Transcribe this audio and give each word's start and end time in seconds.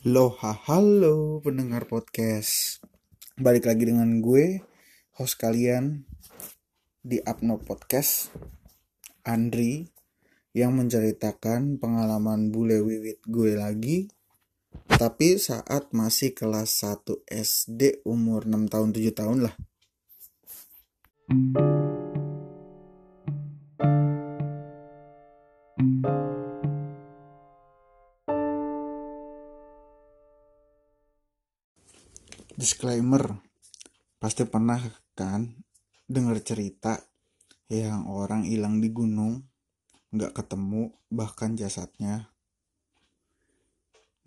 Loha 0.00 0.56
halo 0.64 1.44
pendengar 1.44 1.84
podcast. 1.84 2.80
Balik 3.36 3.68
lagi 3.68 3.84
dengan 3.84 4.24
gue 4.24 4.64
Host 5.20 5.36
kalian 5.36 6.08
Di 7.04 7.20
Upno 7.20 7.60
Podcast 7.60 8.32
Andri 9.28 9.84
Yang 10.56 10.72
menceritakan 10.72 11.76
pengalaman 11.76 12.48
bule 12.48 12.80
wiwit 12.80 13.20
gue 13.28 13.60
lagi 13.60 14.08
Tapi 14.88 15.36
saat 15.36 15.92
masih 15.92 16.32
kelas 16.32 16.80
1 16.80 17.20
SD 17.28 18.00
umur 18.08 18.48
6 18.48 18.72
tahun 18.72 18.96
7 18.96 19.04
tahun 19.12 19.38
lah 19.52 19.54
Disclaimer, 32.60 33.40
pasti 34.20 34.44
pernah 34.44 34.76
kan 35.16 35.48
dengar 36.04 36.36
cerita 36.44 37.00
yang 37.72 38.04
orang 38.04 38.44
hilang 38.44 38.84
di 38.84 38.92
gunung, 38.92 39.48
nggak 40.12 40.36
ketemu 40.36 40.92
bahkan 41.08 41.56
jasadnya. 41.56 42.28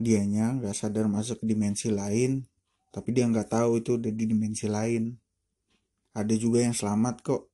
Dianya 0.02 0.58
nggak 0.58 0.74
sadar 0.74 1.06
masuk 1.06 1.46
dimensi 1.46 1.94
lain, 1.94 2.42
tapi 2.90 3.14
dia 3.14 3.30
nggak 3.30 3.54
tahu 3.54 3.86
itu 3.86 4.02
udah 4.02 4.10
di 4.10 4.26
dimensi 4.26 4.66
lain. 4.66 5.14
Ada 6.18 6.34
juga 6.34 6.66
yang 6.66 6.74
selamat 6.74 7.22
kok, 7.22 7.54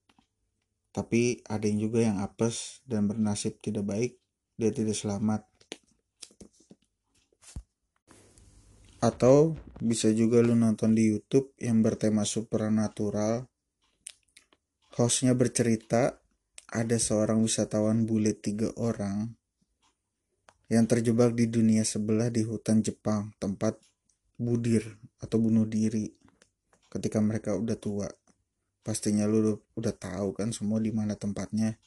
tapi 0.95 1.43
ada 1.43 1.67
yang 1.67 1.91
juga 1.91 2.07
yang 2.07 2.23
apes 2.23 2.87
dan 2.87 3.03
bernasib 3.03 3.59
tidak 3.59 3.83
baik, 3.83 4.15
dia 4.55 4.71
tidak 4.71 4.95
selamat. 4.95 5.43
Atau 8.99 9.55
bisa 9.79 10.11
juga 10.11 10.43
lu 10.43 10.59
nonton 10.59 10.91
di 10.91 11.07
YouTube 11.07 11.55
yang 11.55 11.79
bertema 11.79 12.27
supernatural. 12.27 13.47
Hostnya 14.99 15.31
bercerita 15.31 16.19
ada 16.67 16.99
seorang 16.99 17.39
wisatawan 17.39 18.03
bule 18.03 18.35
tiga 18.35 18.75
orang 18.75 19.31
yang 20.67 20.83
terjebak 20.83 21.31
di 21.31 21.47
dunia 21.47 21.87
sebelah 21.87 22.27
di 22.27 22.43
hutan 22.43 22.83
Jepang, 22.83 23.31
tempat 23.39 23.79
budir 24.35 24.83
atau 25.23 25.39
bunuh 25.39 25.63
diri 25.63 26.11
ketika 26.91 27.23
mereka 27.23 27.55
udah 27.55 27.79
tua. 27.79 28.11
Pastinya 28.83 29.23
lu 29.23 29.55
udah 29.79 29.95
tahu 29.95 30.35
kan 30.35 30.51
semua 30.51 30.83
di 30.83 30.91
mana 30.91 31.15
tempatnya. 31.15 31.79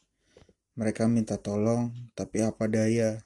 Mereka 0.80 1.04
minta 1.12 1.36
tolong, 1.36 1.92
tapi 2.16 2.40
apa 2.40 2.64
daya? 2.64 3.20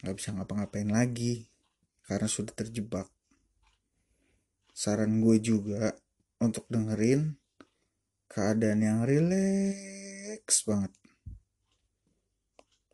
Gak 0.00 0.16
bisa 0.16 0.32
ngapa-ngapain 0.32 0.88
lagi 0.88 1.49
karena 2.04 2.28
sudah 2.28 2.54
terjebak. 2.54 3.08
Saran 4.70 5.20
gue 5.20 5.36
juga 5.42 5.92
untuk 6.40 6.64
dengerin 6.72 7.36
keadaan 8.30 8.80
yang 8.80 8.98
rileks 9.04 10.64
banget. 10.64 10.92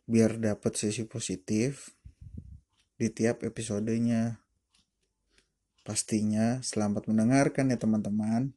Biar 0.07 0.39
dapat 0.39 0.73
sisi 0.79 1.05
positif 1.05 1.95
di 2.97 3.13
tiap 3.13 3.45
episodenya. 3.45 4.41
Pastinya 5.87 6.59
selamat 6.65 7.07
mendengarkan 7.07 7.71
ya 7.71 7.79
teman-teman. 7.79 8.51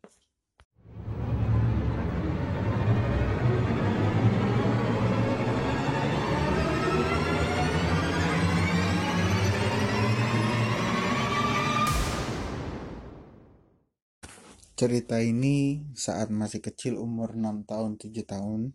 Cerita 14.79 15.19
ini 15.19 15.91
saat 15.91 16.31
masih 16.31 16.63
kecil 16.63 16.95
umur 16.95 17.35
6 17.35 17.67
tahun 17.67 17.99
7 17.99 18.15
tahun 18.23 18.71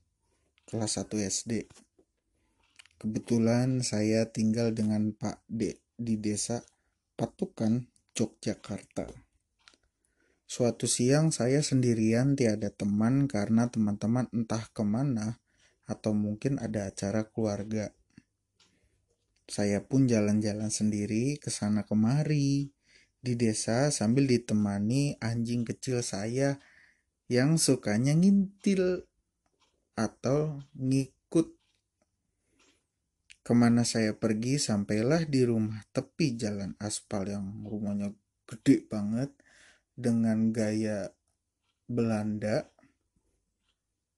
kelas 0.69 1.01
1 1.01 1.17
SD. 1.17 1.65
Kebetulan 3.01 3.81
saya 3.81 4.29
tinggal 4.29 4.77
dengan 4.77 5.17
Pak 5.17 5.41
D 5.49 5.81
di 5.97 6.21
desa 6.21 6.61
Patukan, 7.17 7.89
Yogyakarta. 8.13 9.09
Suatu 10.45 10.85
siang 10.85 11.33
saya 11.33 11.65
sendirian 11.65 12.37
tiada 12.37 12.69
teman 12.69 13.25
karena 13.25 13.73
teman-teman 13.73 14.29
entah 14.37 14.69
ke 14.77 14.85
mana 14.85 15.41
atau 15.89 16.13
mungkin 16.13 16.61
ada 16.61 16.85
acara 16.85 17.25
keluarga. 17.33 17.97
Saya 19.49 19.81
pun 19.81 20.05
jalan-jalan 20.05 20.69
sendiri 20.69 21.41
ke 21.41 21.49
sana 21.49 21.89
kemari 21.89 22.74
di 23.25 23.41
desa 23.41 23.89
sambil 23.89 24.29
ditemani 24.29 25.17
anjing 25.17 25.65
kecil 25.65 26.05
saya 26.05 26.61
yang 27.33 27.57
sukanya 27.57 28.13
ngintil 28.13 29.09
atau 29.97 30.61
ngikut. 30.77 31.57
Ke 33.41 33.53
mana 33.57 33.89
saya 33.89 34.13
pergi 34.13 34.61
sampailah 34.61 35.25
di 35.25 35.41
rumah 35.49 35.81
tepi 35.97 36.37
jalan 36.37 36.77
aspal 36.77 37.25
yang 37.25 37.65
rumahnya 37.65 38.13
gede 38.45 38.85
banget 38.85 39.33
dengan 39.97 40.53
gaya 40.53 41.09
Belanda. 41.89 42.69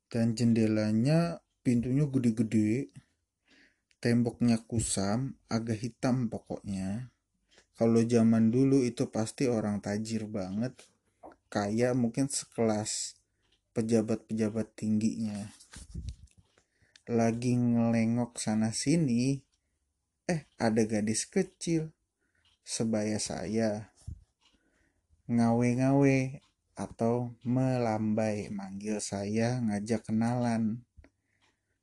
Dan 0.06 0.38
jendelanya 0.38 1.42
pintunya 1.62 2.06
gede-gede 2.06 2.94
temboknya 3.98 4.62
kusam 4.62 5.34
agak 5.50 5.82
hitam 5.82 6.30
pokoknya 6.30 7.10
kalau 7.76 8.00
zaman 8.08 8.48
dulu 8.48 8.80
itu 8.80 9.12
pasti 9.12 9.52
orang 9.52 9.84
tajir 9.84 10.24
banget 10.24 10.72
kaya 11.52 11.92
mungkin 11.92 12.26
sekelas 12.32 13.20
pejabat-pejabat 13.76 14.72
tingginya. 14.72 15.52
Lagi 17.04 17.52
ngelengok 17.52 18.40
sana 18.40 18.72
sini 18.72 19.44
eh 20.24 20.48
ada 20.56 20.82
gadis 20.88 21.28
kecil 21.28 21.92
sebaya 22.64 23.20
saya 23.20 23.92
ngawe-ngawe 25.28 26.40
atau 26.80 27.36
melambai 27.44 28.48
manggil 28.48 29.04
saya 29.04 29.60
ngajak 29.60 30.08
kenalan. 30.08 30.80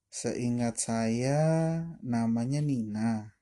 Seingat 0.10 0.81
saya 0.81 1.42
namanya 2.02 2.62
Nina 2.62 3.33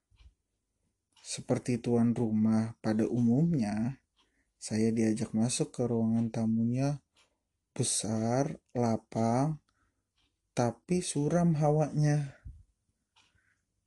seperti 1.31 1.79
tuan 1.79 2.11
rumah 2.11 2.75
pada 2.83 3.07
umumnya, 3.07 4.03
saya 4.59 4.91
diajak 4.91 5.31
masuk 5.31 5.71
ke 5.71 5.87
ruangan 5.87 6.27
tamunya 6.27 6.99
besar, 7.71 8.59
lapang, 8.75 9.63
tapi 10.51 10.99
suram 10.99 11.55
hawanya. 11.55 12.35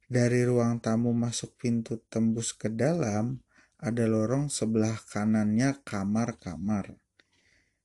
Dari 0.09 0.41
ruang 0.49 0.81
tamu 0.81 1.13
masuk 1.13 1.61
pintu 1.61 2.01
tembus 2.09 2.57
ke 2.57 2.73
dalam, 2.73 3.45
ada 3.77 4.09
lorong 4.09 4.49
sebelah 4.49 4.97
kanannya 4.97 5.85
kamar-kamar. 5.85 6.97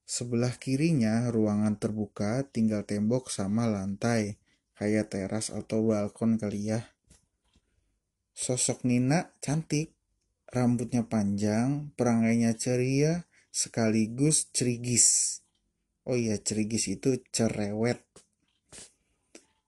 Sebelah 0.08 0.56
kirinya 0.56 1.28
ruangan 1.28 1.76
terbuka, 1.76 2.48
tinggal 2.48 2.88
tembok 2.88 3.28
sama 3.28 3.68
lantai, 3.68 4.40
kayak 4.80 5.12
teras 5.12 5.52
atau 5.52 5.84
balkon 5.84 6.40
kali 6.40 6.72
ya. 6.72 6.96
Sosok 8.50 8.82
Nina 8.82 9.30
cantik, 9.46 9.94
rambutnya 10.50 11.06
panjang, 11.06 11.94
perangainya 11.94 12.58
ceria, 12.58 13.30
sekaligus 13.54 14.50
cerigis. 14.50 15.38
Oh 16.02 16.18
iya, 16.18 16.34
cerigis 16.42 16.90
itu 16.90 17.22
cerewet. 17.30 18.02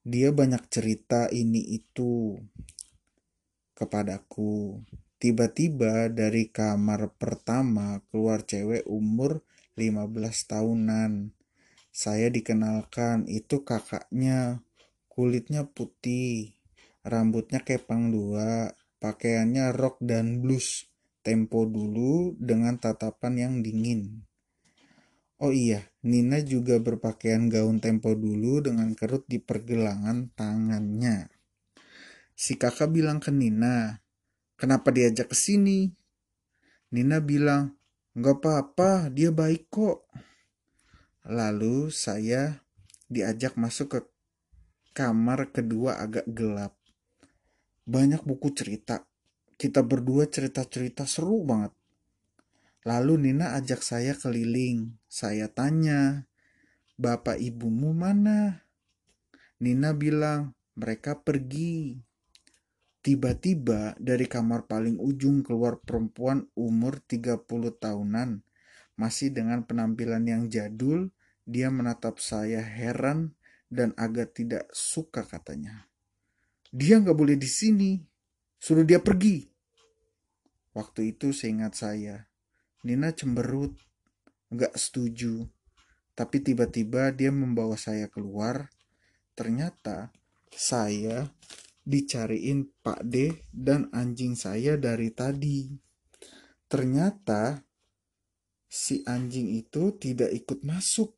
Dia 0.02 0.34
banyak 0.34 0.66
cerita 0.66 1.30
ini 1.30 1.62
itu 1.62 2.42
kepadaku. 3.78 4.82
Tiba-tiba 5.14 6.10
dari 6.10 6.50
kamar 6.50 7.14
pertama 7.14 8.02
keluar 8.10 8.42
cewek 8.42 8.82
umur 8.90 9.46
15 9.78 10.50
tahunan. 10.50 11.30
Saya 11.94 12.34
dikenalkan 12.34 13.30
itu 13.30 13.62
kakaknya, 13.62 14.58
kulitnya 15.06 15.70
putih, 15.70 16.58
rambutnya 17.02 17.62
kepang 17.62 18.14
dua, 18.14 18.70
pakaiannya 19.02 19.74
rock 19.74 19.98
dan 20.02 20.38
blues, 20.38 20.86
tempo 21.22 21.66
dulu 21.66 22.38
dengan 22.38 22.78
tatapan 22.78 23.34
yang 23.38 23.54
dingin. 23.62 24.22
Oh 25.42 25.50
iya, 25.50 25.90
Nina 26.06 26.38
juga 26.38 26.78
berpakaian 26.78 27.50
gaun 27.50 27.82
tempo 27.82 28.14
dulu 28.14 28.62
dengan 28.62 28.94
kerut 28.94 29.26
di 29.26 29.42
pergelangan 29.42 30.30
tangannya. 30.38 31.26
Si 32.38 32.54
kakak 32.54 32.94
bilang 32.94 33.18
ke 33.18 33.34
Nina, 33.34 33.98
kenapa 34.54 34.94
diajak 34.94 35.34
ke 35.34 35.36
sini? 35.38 35.90
Nina 36.94 37.18
bilang, 37.18 37.74
nggak 38.14 38.38
apa-apa, 38.38 39.10
dia 39.10 39.34
baik 39.34 39.66
kok. 39.66 40.06
Lalu 41.26 41.90
saya 41.90 42.62
diajak 43.10 43.58
masuk 43.58 43.98
ke 43.98 44.00
kamar 44.94 45.50
kedua 45.50 45.98
agak 45.98 46.26
gelap 46.30 46.81
banyak 47.86 48.22
buku 48.22 48.54
cerita 48.54 49.06
kita 49.62 49.86
berdua 49.86 50.26
cerita-cerita 50.26 51.06
seru 51.06 51.46
banget. 51.46 51.70
Lalu 52.82 53.30
Nina 53.30 53.54
ajak 53.54 53.78
saya 53.78 54.10
keliling. 54.18 54.98
Saya 55.06 55.46
tanya, 55.46 56.26
Bapak 56.98 57.38
ibumu 57.38 57.94
mana? 57.94 58.66
Nina 59.62 59.94
bilang, 59.94 60.58
mereka 60.74 61.22
pergi. 61.22 61.94
Tiba-tiba 63.06 63.94
dari 64.02 64.26
kamar 64.26 64.66
paling 64.66 64.98
ujung 64.98 65.46
keluar 65.46 65.78
perempuan 65.78 66.42
umur 66.58 66.98
30 67.06 67.46
tahunan. 67.78 68.42
Masih 68.98 69.30
dengan 69.30 69.62
penampilan 69.62 70.26
yang 70.26 70.50
jadul, 70.50 71.14
dia 71.46 71.70
menatap 71.70 72.18
saya 72.18 72.66
heran 72.66 73.38
dan 73.70 73.94
agak 73.94 74.34
tidak 74.34 74.66
suka 74.74 75.22
katanya. 75.22 75.91
Dia 76.72 76.96
nggak 77.04 77.12
boleh 77.12 77.36
di 77.36 77.46
sini. 77.46 78.00
Suruh 78.56 78.88
dia 78.88 78.98
pergi. 79.04 79.44
Waktu 80.72 81.12
itu 81.12 81.36
seingat 81.36 81.76
saya, 81.76 82.32
Nina 82.88 83.12
cemberut, 83.12 83.76
nggak 84.48 84.72
setuju. 84.72 85.44
Tapi 86.16 86.40
tiba-tiba 86.40 87.12
dia 87.12 87.28
membawa 87.28 87.76
saya 87.76 88.08
keluar. 88.08 88.72
Ternyata 89.36 90.08
saya 90.48 91.28
dicariin 91.84 92.72
Pak 92.80 93.04
D 93.04 93.44
dan 93.52 93.92
anjing 93.92 94.32
saya 94.32 94.80
dari 94.80 95.12
tadi. 95.12 95.68
Ternyata 96.68 97.60
si 98.64 99.04
anjing 99.04 99.52
itu 99.52 99.92
tidak 100.00 100.32
ikut 100.32 100.64
masuk. 100.64 101.12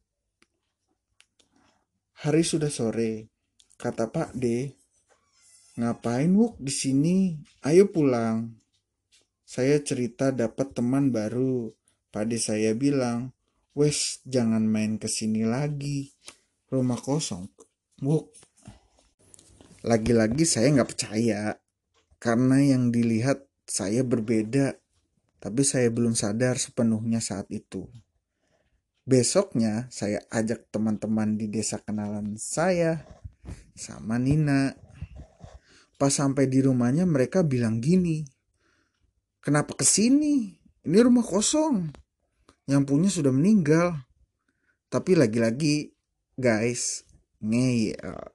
Hari 2.26 2.42
sudah 2.42 2.70
sore, 2.70 3.30
kata 3.78 4.10
Pak 4.10 4.34
D, 4.34 4.74
Ngapain 5.74 6.30
Wuk 6.38 6.54
di 6.62 6.70
sini? 6.70 7.34
Ayo 7.66 7.90
pulang. 7.90 8.46
Saya 9.42 9.82
cerita 9.82 10.30
dapat 10.30 10.70
teman 10.70 11.10
baru. 11.10 11.74
Pade 12.14 12.38
saya 12.38 12.78
bilang, 12.78 13.34
wes 13.74 14.22
jangan 14.22 14.62
main 14.62 15.02
ke 15.02 15.10
sini 15.10 15.42
lagi. 15.42 16.14
Rumah 16.70 17.00
kosong. 17.02 17.50
Wuk. 18.06 18.30
Lagi-lagi 19.82 20.46
saya 20.46 20.70
nggak 20.78 20.90
percaya. 20.94 21.58
Karena 22.22 22.62
yang 22.62 22.94
dilihat 22.94 23.42
saya 23.66 24.06
berbeda. 24.06 24.78
Tapi 25.42 25.62
saya 25.66 25.90
belum 25.90 26.14
sadar 26.14 26.54
sepenuhnya 26.54 27.18
saat 27.18 27.50
itu. 27.50 27.90
Besoknya 29.02 29.90
saya 29.90 30.22
ajak 30.30 30.70
teman-teman 30.70 31.34
di 31.34 31.50
desa 31.50 31.82
kenalan 31.82 32.38
saya 32.38 33.04
sama 33.74 34.16
Nina 34.22 34.83
Pas 35.94 36.10
sampai 36.10 36.50
di 36.50 36.58
rumahnya 36.58 37.06
mereka 37.06 37.46
bilang 37.46 37.78
gini, 37.78 38.26
kenapa 39.38 39.78
ke 39.78 39.86
sini? 39.86 40.58
Ini 40.84 40.98
rumah 41.06 41.22
kosong. 41.22 41.94
Yang 42.66 42.82
punya 42.84 43.10
sudah 43.10 43.32
meninggal. 43.32 44.02
Tapi 44.90 45.14
lagi-lagi 45.14 45.94
guys, 46.34 47.06
ngeyel. 47.38 48.34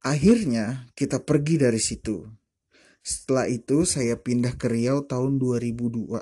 Akhirnya 0.00 0.88
kita 0.96 1.20
pergi 1.20 1.60
dari 1.60 1.76
situ. 1.76 2.24
Setelah 3.04 3.48
itu 3.48 3.84
saya 3.84 4.16
pindah 4.16 4.56
ke 4.56 4.72
Riau 4.72 5.04
tahun 5.04 5.36
2002. 5.36 6.20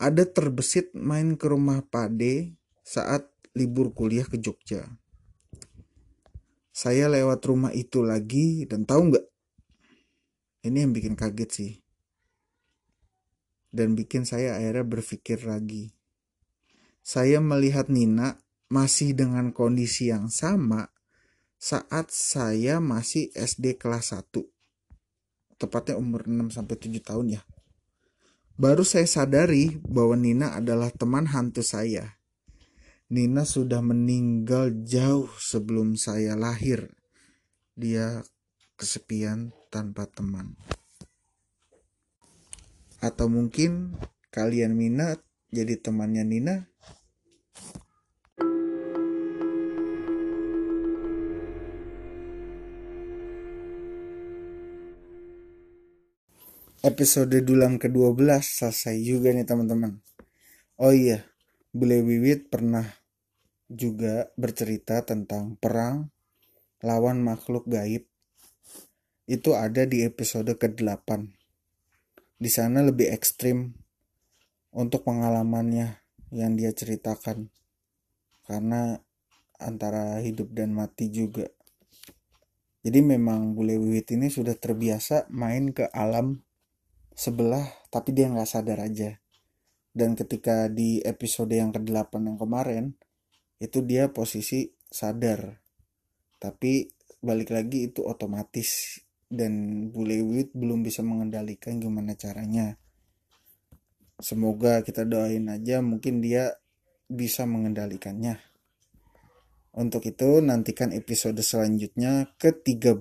Ada 0.00 0.24
terbesit 0.28 0.92
main 0.96 1.36
ke 1.36 1.48
rumah 1.48 1.80
Pade 1.84 2.56
saat 2.84 3.28
libur 3.56 3.92
kuliah 3.92 4.24
ke 4.24 4.40
Jogja 4.40 4.99
saya 6.80 7.12
lewat 7.12 7.44
rumah 7.44 7.76
itu 7.76 8.00
lagi 8.00 8.64
dan 8.64 8.88
tahu 8.88 9.12
nggak? 9.12 9.26
Ini 10.64 10.88
yang 10.88 10.96
bikin 10.96 11.12
kaget 11.12 11.50
sih. 11.52 11.72
Dan 13.68 13.92
bikin 13.92 14.24
saya 14.24 14.56
akhirnya 14.56 14.88
berpikir 14.88 15.44
lagi. 15.44 15.92
Saya 17.04 17.36
melihat 17.44 17.92
Nina 17.92 18.40
masih 18.72 19.12
dengan 19.12 19.52
kondisi 19.52 20.08
yang 20.08 20.32
sama 20.32 20.88
saat 21.60 22.08
saya 22.08 22.80
masih 22.80 23.28
SD 23.36 23.76
kelas 23.76 24.16
1 24.16 24.32
tepatnya 25.60 26.00
umur 26.00 26.24
6 26.24 26.56
sampai 26.56 26.80
7 26.80 26.96
tahun 27.04 27.26
ya. 27.36 27.42
Baru 28.56 28.88
saya 28.88 29.04
sadari 29.04 29.76
bahwa 29.84 30.16
Nina 30.16 30.56
adalah 30.56 30.88
teman 30.88 31.28
hantu 31.28 31.60
saya 31.60 32.19
Nina 33.10 33.42
sudah 33.42 33.82
meninggal 33.82 34.86
jauh 34.86 35.26
sebelum 35.34 35.98
saya 35.98 36.38
lahir. 36.38 36.94
Dia 37.74 38.22
kesepian 38.78 39.50
tanpa 39.66 40.06
teman. 40.06 40.54
Atau 43.02 43.26
mungkin 43.26 43.98
kalian 44.30 44.78
minat 44.78 45.18
jadi 45.50 45.74
temannya 45.82 46.22
Nina? 46.22 46.70
Episode 56.86 57.42
dulang 57.42 57.74
ke-12 57.82 58.38
selesai 58.38 59.02
juga 59.02 59.34
nih 59.34 59.42
teman-teman. 59.42 59.98
Oh 60.78 60.94
iya, 60.94 61.26
Bule 61.74 62.06
Wiwit 62.06 62.46
pernah 62.46 62.99
juga 63.70 64.34
bercerita 64.34 65.06
tentang 65.06 65.54
perang 65.54 66.10
lawan 66.82 67.22
makhluk 67.22 67.70
gaib. 67.70 68.02
Itu 69.30 69.54
ada 69.54 69.86
di 69.86 70.02
episode 70.02 70.50
ke-8. 70.58 71.06
Di 72.40 72.50
sana 72.50 72.82
lebih 72.82 73.14
ekstrim 73.14 73.70
untuk 74.74 75.06
pengalamannya 75.06 76.02
yang 76.34 76.58
dia 76.58 76.74
ceritakan. 76.74 77.46
Karena 78.42 78.98
antara 79.62 80.18
hidup 80.18 80.50
dan 80.50 80.74
mati 80.74 81.12
juga. 81.14 81.46
Jadi 82.80 83.04
memang 83.04 83.52
bule 83.54 83.76
wiwit 83.76 84.08
ini 84.16 84.32
sudah 84.32 84.56
terbiasa 84.56 85.28
main 85.30 85.70
ke 85.70 85.86
alam 85.92 86.40
sebelah 87.12 87.68
tapi 87.92 88.16
dia 88.16 88.32
nggak 88.32 88.48
sadar 88.48 88.80
aja. 88.82 89.20
Dan 89.92 90.16
ketika 90.16 90.66
di 90.72 91.04
episode 91.04 91.52
yang 91.52 91.76
ke-8 91.76 92.14
yang 92.24 92.38
kemarin, 92.40 92.84
itu 93.60 93.84
dia 93.84 94.08
posisi 94.10 94.72
sadar. 94.88 95.60
Tapi 96.40 96.88
balik 97.20 97.52
lagi 97.52 97.92
itu 97.92 98.02
otomatis. 98.02 98.98
Dan 99.30 99.86
bule 99.94 100.18
wit 100.26 100.50
belum 100.56 100.82
bisa 100.82 101.06
mengendalikan 101.06 101.78
gimana 101.78 102.18
caranya. 102.18 102.74
Semoga 104.18 104.82
kita 104.82 105.06
doain 105.06 105.46
aja 105.46 105.78
mungkin 105.78 106.18
dia 106.18 106.50
bisa 107.06 107.46
mengendalikannya. 107.46 108.42
Untuk 109.70 110.02
itu 110.10 110.42
nantikan 110.42 110.90
episode 110.90 111.38
selanjutnya 111.46 112.34
ke 112.34 112.50
13 112.50 112.98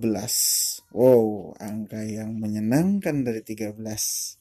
wow 0.94 1.58
angka 1.58 2.06
yang 2.06 2.38
menyenangkan 2.38 3.26
dari 3.26 3.42
13 3.42 4.39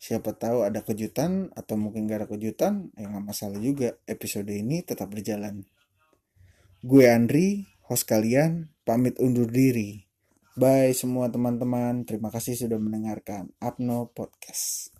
siapa 0.00 0.32
tahu 0.32 0.64
ada 0.64 0.80
kejutan 0.80 1.52
atau 1.52 1.76
mungkin 1.76 2.08
gak 2.08 2.24
ada 2.24 2.28
kejutan 2.32 2.88
ya 2.96 3.12
nggak 3.12 3.24
masalah 3.28 3.60
juga. 3.60 4.00
Episode 4.08 4.48
ini 4.48 4.80
tetap 4.80 5.12
berjalan. 5.12 5.60
Gue 6.80 7.12
Andri 7.12 7.68
host 7.84 8.08
kalian 8.08 8.72
pamit 8.88 9.20
undur 9.20 9.52
diri. 9.52 10.08
Bye 10.56 10.96
semua 10.96 11.28
teman-teman. 11.28 12.08
Terima 12.08 12.32
kasih 12.32 12.56
sudah 12.56 12.80
mendengarkan 12.80 13.52
Apno 13.60 14.08
Podcast 14.10 14.99